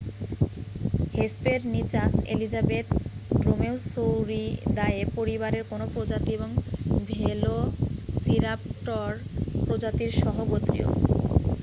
[1.13, 2.97] Hesperonychus elizabethae
[3.41, 6.49] Dromaeosauridae পরিবারের কোন প্রজাতি এবং
[7.09, 9.19] ভেলোসিরাপটর
[9.61, 10.89] প্রজাতির সহগোত্রীয়